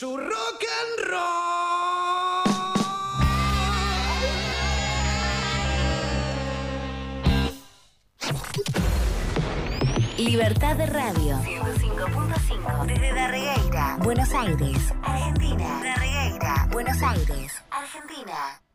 [0.00, 2.40] su rock and roll.
[10.16, 15.80] Libertad de Radio 105.5 desde Darregueira, Buenos Aires, Argentina.
[15.84, 18.69] Darregueira, Buenos Aires, Argentina.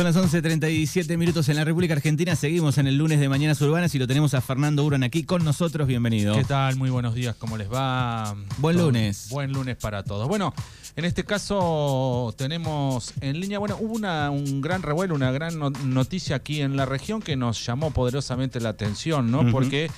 [0.00, 2.34] Son las 11.37 minutos en la República Argentina.
[2.34, 5.44] Seguimos en el lunes de Mañanas Urbanas y lo tenemos a Fernando Uran aquí con
[5.44, 5.86] nosotros.
[5.86, 6.34] Bienvenido.
[6.34, 6.76] ¿Qué tal?
[6.76, 8.34] Muy buenos días, ¿cómo les va?
[8.56, 9.26] Buen Todo- lunes.
[9.28, 10.26] Buen lunes para todos.
[10.26, 10.54] Bueno,
[10.96, 15.68] en este caso tenemos en línea, bueno, hubo una- un gran revuelo, una gran no-
[15.68, 19.50] noticia aquí en la región que nos llamó poderosamente la atención, ¿no?
[19.50, 19.90] Porque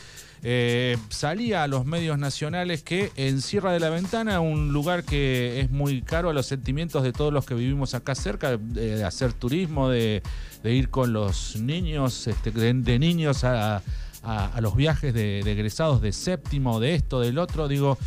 [0.43, 5.61] eh, salía a los medios nacionales que en Sierra de la Ventana, un lugar que
[5.61, 9.33] es muy caro a los sentimientos de todos los que vivimos acá cerca, de, hacer
[9.33, 10.23] turismo, de,
[10.65, 13.83] ir con los niños, este, de, niños a
[14.61, 17.99] los viajes de, de egresados de séptimo, de esto, del otro, digo.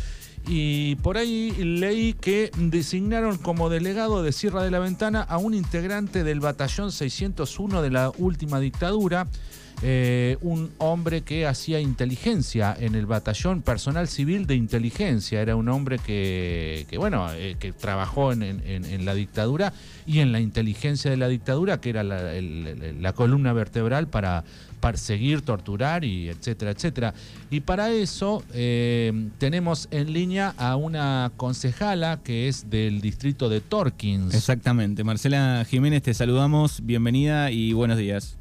[0.48, 5.54] Y por ahí leí que designaron como delegado de Sierra de la Ventana a un
[5.54, 9.26] integrante del batallón 601 de la última dictadura,
[9.82, 15.42] eh, un hombre que hacía inteligencia en el batallón personal civil de inteligencia.
[15.42, 19.72] Era un hombre que, bueno, eh, que trabajó en, en- la dictadura
[20.06, 24.44] y en la inteligencia de la dictadura, que era la columna vertebral para
[24.80, 27.14] perseguir, torturar y etcétera, etcétera.
[27.50, 33.60] Y para eso eh, tenemos en línea a una concejala que es del distrito de
[33.60, 34.34] Torkins.
[34.34, 35.04] Exactamente.
[35.04, 36.80] Marcela Jiménez, te saludamos.
[36.84, 38.36] Bienvenida y buenos días.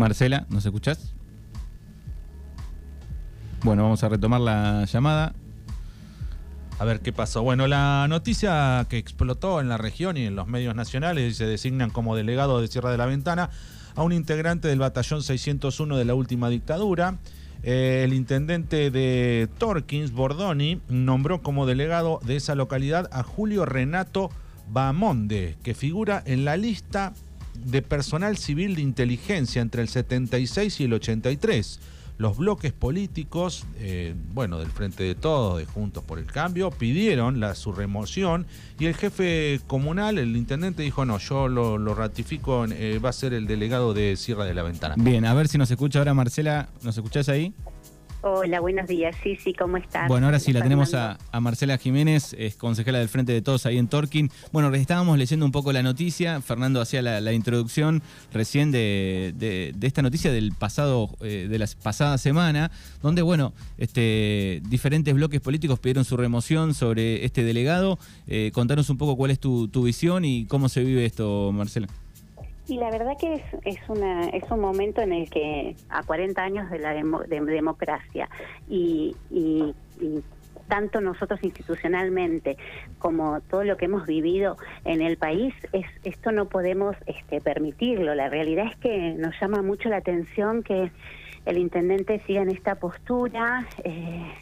[0.00, 1.12] Marcela, ¿nos escuchás?
[3.62, 5.34] Bueno, vamos a retomar la llamada.
[6.78, 7.42] A ver qué pasó.
[7.42, 11.90] Bueno, la noticia que explotó en la región y en los medios nacionales se designan
[11.90, 13.50] como delegado de Sierra de la Ventana
[13.94, 17.18] a un integrante del batallón 601 de la última dictadura.
[17.62, 24.30] Eh, el intendente de Torkins, Bordoni, nombró como delegado de esa localidad a Julio Renato
[24.72, 27.12] Bamonde, que figura en la lista
[27.64, 31.80] de personal civil de inteligencia entre el 76 y el 83.
[32.18, 37.40] Los bloques políticos, eh, bueno, del Frente de Todos, de Juntos por el Cambio, pidieron
[37.40, 38.46] la, su remoción
[38.78, 43.12] y el jefe comunal, el intendente, dijo, no, yo lo, lo ratifico, eh, va a
[43.14, 44.96] ser el delegado de Sierra de la Ventana.
[44.98, 46.68] Bien, a ver si nos escucha ahora Marcela.
[46.82, 47.54] ¿Nos escuchás ahí?
[48.22, 49.16] Hola, buenos días.
[49.22, 50.06] Sí, sí, ¿cómo estás?
[50.06, 53.64] Bueno, ahora sí la tenemos a, a Marcela Jiménez, es concejala del Frente de Todos
[53.64, 54.30] ahí en Torquín.
[54.52, 59.72] Bueno, estábamos leyendo un poco la noticia, Fernando hacía la, la introducción recién de, de-
[59.74, 62.70] de esta noticia del pasado, eh, de la pasada semana,
[63.02, 67.98] donde, bueno, este, diferentes bloques políticos pidieron su remoción sobre este delegado.
[68.26, 71.88] Eh, contanos un poco cuál es tu, tu visión y cómo se vive esto, Marcela.
[72.70, 76.40] Y la verdad que es, es, una, es un momento en el que, a 40
[76.40, 78.28] años de la demo- de democracia,
[78.68, 80.22] y, y- y
[80.68, 82.56] tanto nosotros institucionalmente
[83.00, 88.14] como todo lo que hemos vivido en el país, es, esto no podemos este, permitirlo.
[88.14, 90.92] La realidad es que nos llama mucho la atención que
[91.46, 93.66] el intendente siga en esta postura.
[93.82, 94.32] eh,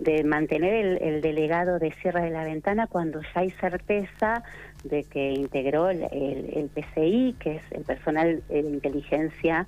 [0.00, 4.42] de mantener el, el delegado de Sierra de la Ventana cuando ya hay certeza
[4.84, 9.66] de que integró el, el- el PCI, que es el personal de inteligencia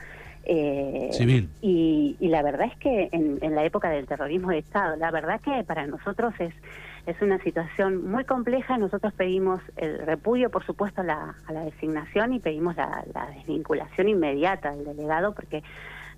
[0.49, 1.49] eh, Civil.
[1.61, 5.11] Y, y la verdad es que en, en la época del terrorismo de Estado, la
[5.11, 6.55] verdad que para nosotros es
[7.07, 8.79] es una situación muy compleja.
[8.79, 13.27] Nosotros pedimos el repudio, por supuesto, a la, a la designación y pedimos la, la
[13.31, 15.63] desvinculación inmediata del delegado porque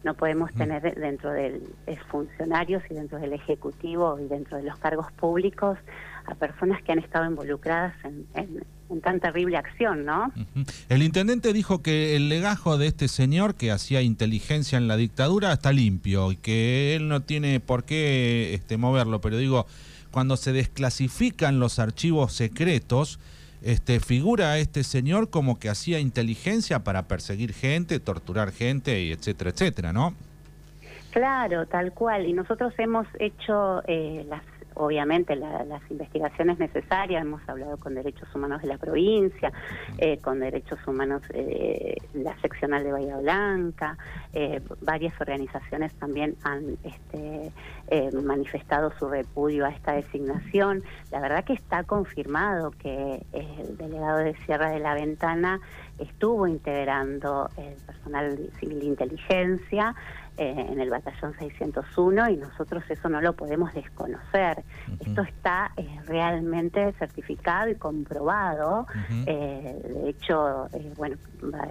[0.02, 4.78] no podemos tener dentro del de funcionarios y dentro del ejecutivo y dentro de los
[4.78, 5.76] cargos públicos
[6.24, 10.32] a personas que han estado involucradas en, en- en tan terrible acción, ¿no?
[10.88, 15.52] El intendente dijo que el legajo de este señor que hacía inteligencia en la dictadura
[15.52, 19.66] está limpio y que él no tiene por qué este, moverlo, pero digo,
[20.10, 23.18] cuando se desclasifican los archivos secretos,
[23.62, 29.12] este, figura a este señor como que hacía inteligencia para perseguir gente, torturar gente, y
[29.12, 30.14] etcétera, etcétera, ¿no?
[31.10, 32.26] Claro, tal cual.
[32.26, 34.42] Y nosotros hemos hecho eh, las,
[34.78, 37.22] obviamente la- las investigaciones necesarias.
[37.22, 39.52] Hemos hablado con Derechos Humanos de la provincia,
[39.98, 43.96] eh, con Derechos Humanos eh, la seccional de Bahía Blanca.
[44.32, 47.50] eh, varias organizaciones también han este,
[47.88, 50.82] eh, manifestado su repudio a esta designación.
[51.10, 55.60] La verdad que está confirmado que el delegado de Sierra de la Ventana
[55.98, 59.94] estuvo integrando el personal civil de inteligencia
[60.38, 64.64] eh, en el batallón 601 y nosotros eso no lo podemos desconocer.
[65.00, 68.86] Esto está eh, realmente certificado y comprobado.
[69.26, 71.68] Eh, de hecho, bueno, la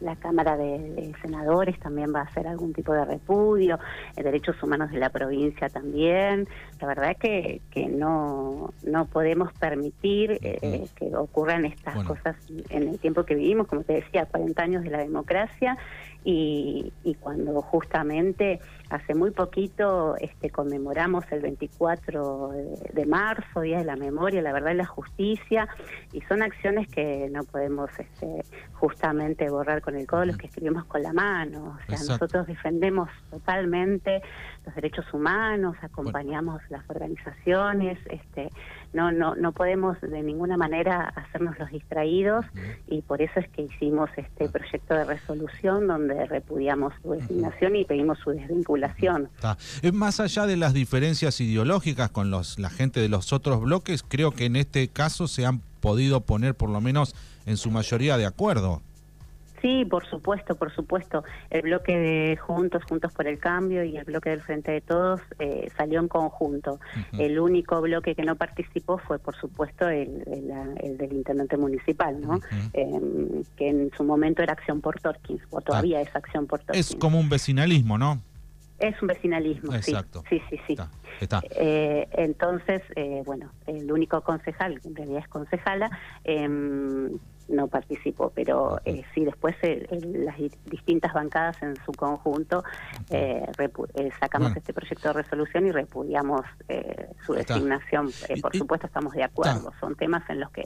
[0.00, 3.78] la Cámara de, Senadores también va a hacer algún tipo de repudio,
[4.16, 6.48] eh, Derechos Humanos de la provincia también.
[6.80, 12.36] La verdad que, que no, no podemos permitir eh, que ocurran estas cosas
[12.70, 15.76] en el tiempo que vivimos, como te decía, 40 años de la democracia
[16.24, 22.50] y, y cuando justamente hace muy poquito este, conmemoramos el 24
[22.92, 25.68] de, marzo, Día de la Memoria, la Verdad y la Justicia,
[26.12, 30.84] y son acciones que no podemos este, justamente borrar con el codo, los que escribimos
[30.84, 31.78] con la mano.
[31.80, 34.22] O sea, nosotros defendemos totalmente
[34.66, 38.50] los derechos humanos, acompañamos las organizaciones, este,
[38.92, 42.44] no, no, no podemos de ninguna manera hacernos los distraídos
[42.88, 47.84] y por eso es que hicimos este proyecto de resolución donde repudiamos su designación y
[47.84, 49.28] pedimos su desvinculación.
[49.82, 54.04] Es Más allá de las diferencias ideológicas con los, la gente de los otros bloques,
[54.06, 57.14] creo que en este caso se han podido poner por lo menos
[57.46, 58.82] en su mayoría de acuerdo.
[59.60, 61.24] Sí, por supuesto, por supuesto.
[61.50, 65.20] El bloque de Juntos, Juntos por el Cambio y el bloque del Frente de Todos
[65.38, 66.80] eh, salió en conjunto.
[67.12, 70.24] El único bloque que no participó fue, por supuesto, el,
[70.96, 72.40] del intendente municipal, ¿no?
[72.72, 76.90] Em, que en su momento era Acción por Torkins, o todavía es Acción por Torkins.
[76.90, 78.20] Es como un vecinalismo, ¿no?
[78.78, 80.24] Es un vecinalismo, Exacto.
[80.28, 80.40] sí.
[80.48, 80.76] Sí, sí,
[81.20, 85.90] Está, eh, entonces, eh, bueno, el único concejal, en realidad es concejala,
[86.24, 86.48] eh,
[87.50, 90.36] no participó, pero eh, sí después eh, las
[90.66, 92.64] distintas bancadas en su conjunto
[93.10, 93.44] eh,
[93.94, 96.42] eh, sacamos este proyecto de resolución y repudiamos
[97.26, 98.10] su designación.
[98.40, 100.64] por supuesto estamos de acuerdo, son temas en los que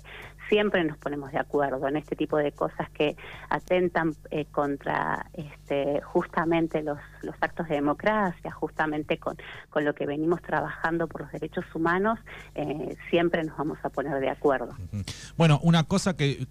[0.48, 3.16] siempre nos ponemos de acuerdo en este tipo de cosas que
[3.48, 4.14] atentan
[4.52, 9.36] contra este, justamente los, los actos de democracia, justamente con,
[9.70, 12.18] con lo que venimos trabajando por los derechos humanos,
[13.10, 14.76] siempre nos vamos a poner de acuerdo.
[15.36, 16.46] Bueno, una cosa que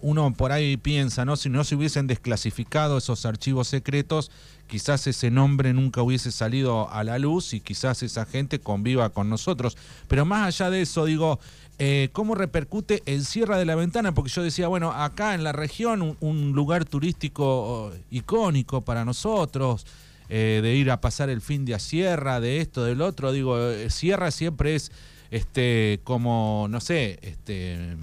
[0.00, 1.36] uno por ahí piensa, ¿no?
[1.36, 4.30] Si no se hubiesen desclasificado esos archivos secretos,
[4.66, 9.28] quizás ese nombre nunca hubiese salido a la luz y quizás esa gente conviva con
[9.28, 9.76] nosotros.
[10.08, 11.38] Pero más allá de eso, digo,
[11.78, 14.12] eh, ¿cómo repercute el cierre de la ventana?
[14.12, 19.86] Porque yo decía, bueno, acá en la región, un, lugar turístico oh, icónico para nosotros.
[20.34, 23.58] Eh, de ir a pasar el fin de a Sierra, de esto, del otro, digo,
[23.58, 24.90] eh, Sierra siempre es
[25.30, 27.96] este como, no sé, este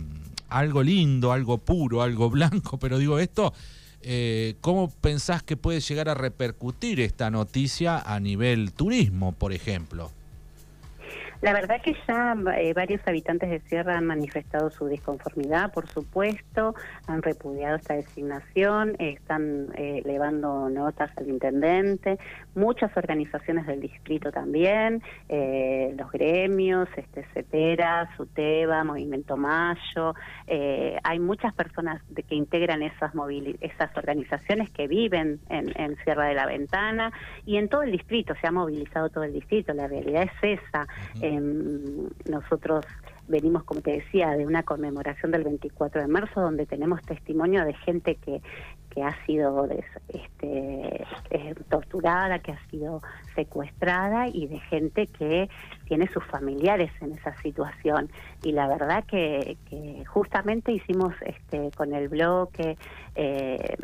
[0.50, 3.54] algo lindo, algo puro, algo blanco, pero digo esto,
[4.01, 10.12] eh, ¿cómo pensás que puede llegar a repercutir esta noticia a nivel turismo, por ejemplo?
[11.42, 16.76] La verdad que ya eh, varios habitantes de Sierra han manifestado su disconformidad, por supuesto,
[17.08, 22.20] han repudiado esta designación, están eh, elevando notas al intendente,
[22.56, 30.16] muchas organizaciones del distrito también, eh, los gremios, este CETERA, SUTEBA, Movimiento Mayo,
[31.04, 33.14] hay muchas personas de, que integran esas,
[33.62, 35.70] esas organizaciones que viven en,
[36.04, 37.12] Sierra de la Ventana
[37.46, 40.88] y en todo el distrito, se ha movilizado todo el distrito, la realidad es esa.
[41.30, 42.84] Em, nosotros
[43.28, 47.76] venimos, como te decía, de una conmemoración del 24 de marzo donde tenemos testimonio de
[47.76, 48.42] gente que,
[48.90, 49.70] que ha sido
[50.08, 53.04] este, eh, torturada, que ha sido
[53.36, 55.50] secuestrada y de gente que
[55.88, 58.10] tiene sus familiares en esa situación.
[58.42, 62.76] Y la verdad que, que justamente hicimos este, con el bloque
[63.14, 63.78] eh,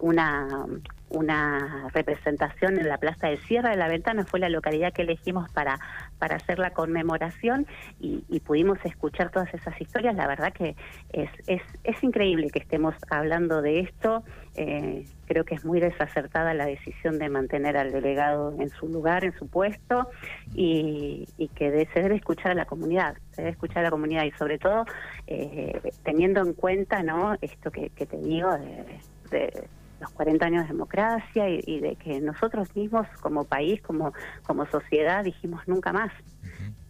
[0.00, 0.66] una
[1.10, 5.50] una representación en la Plaza de Sierra de la Ventana, fue la localidad que elegimos
[5.52, 5.78] para,
[6.18, 7.66] para hacer la conmemoración
[8.00, 10.14] y, pudimos escuchar todas esas historias.
[10.14, 10.74] La verdad que
[11.12, 14.24] es, es, es increíble que estemos hablando de esto.
[14.54, 19.24] Eh, creo que es muy desacertada la decisión de mantener al delegado en su lugar,
[19.24, 20.08] en su puesto,
[20.54, 24.30] y, que se debe escuchar a la comunidad, se debe escuchar a la comunidad y
[24.32, 24.84] sobre todo
[25.26, 28.50] eh, teniendo en cuenta no esto que, te digo
[29.30, 29.68] de
[30.00, 34.12] los 40 años de democracia y, de que nosotros mismos como país, como,
[34.46, 36.12] como sociedad, dijimos nunca más.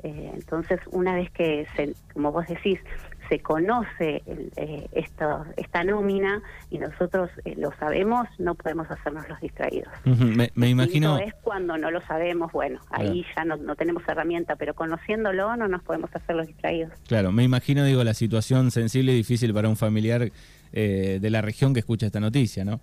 [0.03, 2.79] Eh, entonces, una vez que, se, como vos decís,
[3.29, 4.23] se conoce
[4.57, 9.93] eh, esto, esta nómina y nosotros eh, lo sabemos, no podemos hacernos los distraídos.
[10.05, 11.19] me, me, imagino.
[11.19, 15.69] es cuando no lo sabemos, bueno, ahí ya no, no, tenemos herramienta, pero conociéndolo no
[15.69, 16.93] nos podemos hacer los distraídos.
[17.07, 20.31] Claro, me imagino, digo, la situación sensible y difícil para un familiar
[20.73, 22.81] eh, de la región que escucha esta noticia, ¿no?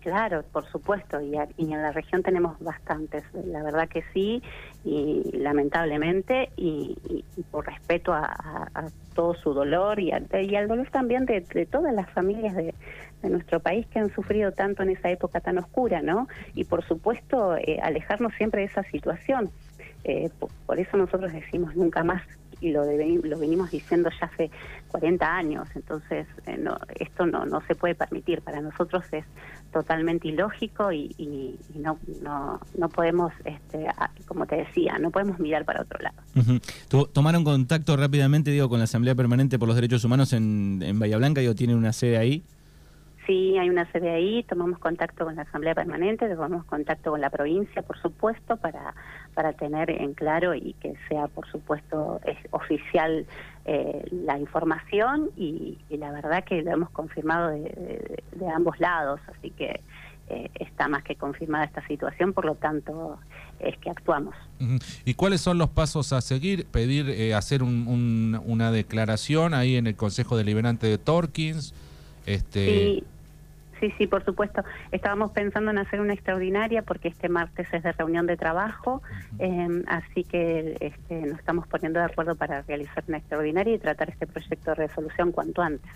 [0.00, 4.42] Claro, por supuesto, y, en la región tenemos bastantes, la verdad que sí,
[4.84, 6.96] y lamentablemente, y,
[7.50, 8.68] por respeto a,
[9.14, 12.72] todo su dolor y, y, al dolor también de, todas las familias de,
[13.22, 16.28] de nuestro país que han sufrido tanto en esa época tan oscura, ¿no?
[16.54, 19.50] Y por supuesto, eh, alejarnos siempre de esa situación.
[20.04, 20.30] Eh,
[20.66, 22.22] por eso nosotros decimos nunca más
[22.60, 24.50] y lo, de- lo venimos diciendo ya hace
[24.88, 29.24] 40 años, entonces eh, no, esto no, no se puede permitir, para nosotros es
[29.72, 33.86] totalmente ilógico y, y- y no, no, no podemos, este,
[34.26, 36.16] como te decía, no podemos mirar para otro lado.
[36.36, 36.58] Ujú.
[36.88, 40.98] Tu- ¿Tomaron contacto rápidamente, digo, con la Asamblea Permanente por los Derechos Humanos en, en
[40.98, 41.40] Bahía Blanca?
[41.40, 42.44] Digo, ¿tienen una sede ahí?
[43.28, 47.28] Sí, hay una sede ahí, tomamos contacto con la Asamblea Permanente, tomamos contacto con la
[47.28, 48.94] provincia, por supuesto, para,
[49.34, 53.26] para tener en claro y que sea, por supuesto, es oficial
[53.66, 58.80] eh, la información y, y la verdad que lo hemos confirmado de, de- de ambos
[58.80, 59.82] lados, así que
[60.30, 63.18] eh, está más que confirmada esta situación, por lo tanto
[63.60, 64.34] es que actuamos.
[65.04, 66.64] ¿Y cuáles son los pasos a seguir?
[66.64, 71.74] Pedir, eh, hacer un- un- una declaración ahí en el Consejo Deliberante de Torkins.
[72.26, 73.04] Este, Sí,
[73.80, 74.62] sí, sí, por supuesto.
[74.92, 79.02] Estábamos pensando en hacer una extraordinaria porque este martes es de reunión de trabajo,
[79.38, 84.10] eh, así que este, nos estamos poniendo de acuerdo para realizar una extraordinaria y tratar
[84.10, 85.90] este proyecto de resolución cuanto antes.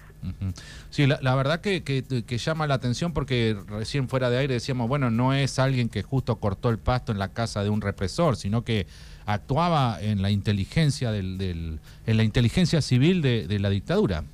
[0.90, 4.54] Sí, la, la verdad que, que- que llama la atención porque recién fuera de aire
[4.54, 7.80] decíamos, bueno, no es alguien que justo cortó el pasto en la casa de un
[7.80, 8.86] represor, sino que
[9.26, 14.24] actuaba en la inteligencia del, del- en la inteligencia civil de, de la dictadura.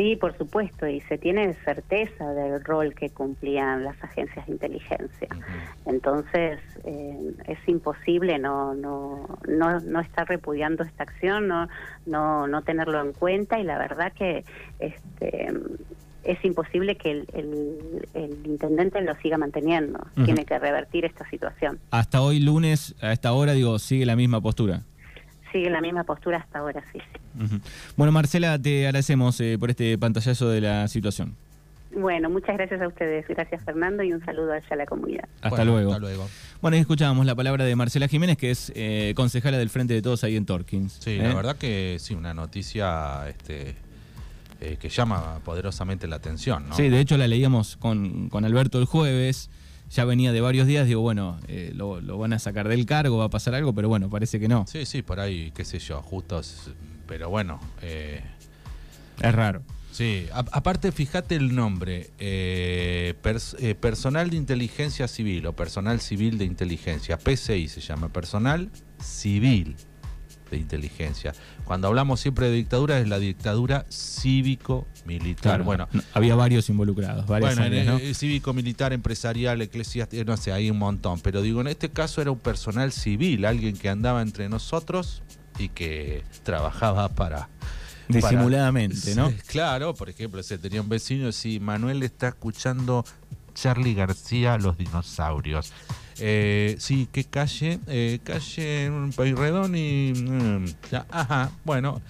[0.00, 5.28] Sí, por supuesto, y se tiene certeza del rol que cumplían las agencias de inteligencia.
[5.84, 11.68] Entonces, eh, es imposible no, no, no, no estar repudiando esta acción, no,
[12.06, 14.46] no, no tenerlo en cuenta, y la verdad que
[14.78, 15.52] este,
[16.24, 19.98] es imposible que el, el- el intendente lo siga manteniendo.
[20.24, 21.78] Tiene que revertir esta situación.
[21.90, 24.80] Hasta hoy lunes, a esta hora, digo, sigue la misma postura.
[25.52, 26.98] Sigue la misma postura hasta ahora, sí.
[27.96, 31.34] Bueno, Marcela, te agradecemos eh, por este pantallazo de la situación.
[31.92, 33.26] Bueno, muchas gracias a ustedes.
[33.26, 35.24] Gracias, Fernando, y un saludo allá a la comunidad.
[35.42, 35.90] Hasta Bueno, luego.
[35.92, 36.28] Hasta luego.
[36.62, 40.02] Bueno, ahí escuchábamos la palabra de Marcela Jiménez, que es eh, concejala del Frente de
[40.02, 40.92] Todos ahí en Torkins.
[41.00, 41.22] Sí, ¿eh?
[41.22, 43.74] la verdad que sí, una noticia este,
[44.60, 46.76] eh, que llama poderosamente la atención, ¿no?
[46.76, 49.50] Sí, de hecho la leíamos con, con Alberto el jueves,
[49.90, 53.18] ya venía de varios días, digo, bueno, eh, lo, lo van a sacar del cargo,
[53.18, 54.64] va a pasar algo, pero bueno, parece que no.
[54.68, 56.70] Sí, sí, por ahí, qué sé yo, justos,
[57.06, 57.60] pero bueno.
[57.82, 58.22] eh,
[59.20, 59.62] Es raro.
[59.90, 66.00] sí, A- aparte, fíjate el nombre, eh, pers- eh, Personal de Inteligencia Civil o Personal
[66.00, 68.70] Civil de Inteligencia, PCI se llama, Personal
[69.02, 69.74] Civil
[70.56, 71.32] de Inteligencia.
[71.64, 75.42] Cuando hablamos siempre de dictadura, es la dictadura cívico-militar.
[75.42, 77.98] Claro, bueno, no, había varios involucrados, varias Bueno, áreas, ¿no?
[77.98, 81.20] eh, cívico, militar, empresarial, eclesiástico, no sé, hay un montón.
[81.20, 85.22] Pero digo, en este caso era un personal civil, alguien que andaba entre nosotros
[85.58, 87.36] y que trabajaba para...
[87.40, 87.48] para-
[88.08, 89.30] Disimuladamente, ¿no?
[89.30, 93.04] Sí, Claro, por ejemplo, se tenía un vecino, si Manuel está escuchando
[93.54, 95.72] Charlie García, Los Dinosaurios.
[96.20, 97.80] Eh, sí, ¿qué calle?
[97.86, 100.12] Eh, calle Payredón y...
[100.14, 102.00] mm, ya, ajá, bueno,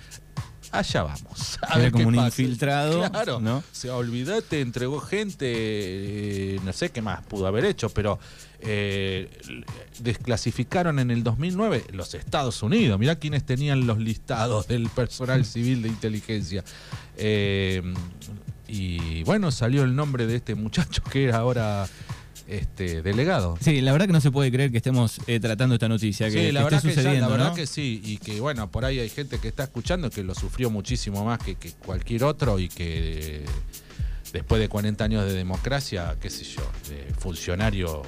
[0.72, 1.58] allá vamos.
[1.62, 2.26] A Era ver como qué un pasa.
[2.42, 3.58] infiltrado, Claro, ¿no?
[3.58, 8.18] o sea, olvídate, entregó gente, eh, no sé qué más pudo haber hecho, pero
[8.60, 9.28] eh,
[10.00, 12.98] desclasificaron en el 2009 los Estados Unidos.
[12.98, 16.64] Mirá quiénes tenían los listados del personal civil de inteligencia.
[17.16, 17.82] Eh,
[18.68, 21.88] y bueno, salió el nombre de este muchacho que era ahora
[22.50, 23.56] este delegado.
[23.60, 26.32] Sí, la verdad que no se puede creer que estemos eh, tratando esta noticia, que,
[26.32, 27.54] Sí, que la esté verdad, que, ya- sucediendo, la verdad ¿no?
[27.54, 30.70] que sí, y que bueno, por ahí hay gente que está escuchando que lo sufrió
[30.70, 33.44] muchísimo más que, que cualquier otro y que eh,
[34.32, 38.02] después de 40 años de democracia, qué sé yo, de funcionario,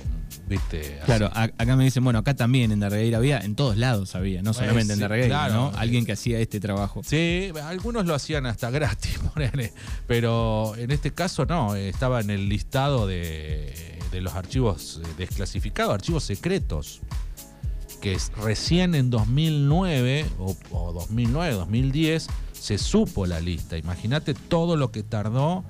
[0.49, 0.97] viste.
[0.99, 1.07] así.
[1.07, 4.43] Claro, a- acá me dicen, bueno, acá también en Darregueira había, en todos lados había,
[4.43, 5.55] no solamente en Darregueira, claro.
[5.55, 5.79] ¿no?
[5.79, 7.03] Alguien que hacía este trabajo.
[7.05, 9.73] Sí, algunos lo hacían hasta gratis, ponele,
[10.07, 15.95] pero en este caso no, estaba en el listado de, de los archivos eh, desclasificados,
[15.95, 17.01] archivos secretos,
[18.01, 23.77] que es- recién en 2009 o, o 2009, 2010 se supo la lista.
[23.77, 25.65] Imagínate todo lo que tardó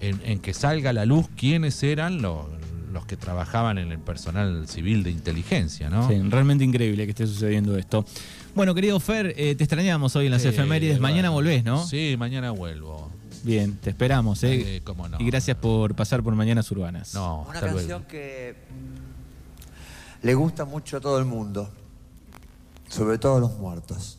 [0.00, 2.46] en, en que salga a la luz quiénes eran los,
[2.92, 6.08] los que trabajaban en el personal civil de inteligencia, ¿no?
[6.08, 8.04] Sí, realmente increíble que esté sucediendo esto.
[8.54, 11.00] Bueno, querido Fer, eh, te extrañamos hoy en las Eh, efemérides.
[11.00, 11.84] Mañana volvés, ¿no?
[11.86, 13.10] Sí, mañana vuelvo.
[13.44, 14.76] Bien, te esperamos, ¿eh?
[14.76, 15.16] Eh, cómo no.
[15.20, 17.14] Y gracias por pasar por Mañanas Urbanas.
[17.14, 18.06] No, Una canción luego.
[18.08, 18.54] que
[20.22, 21.68] le gusta mucho a todo el mundo,
[22.88, 24.18] sobre todo a los muertos.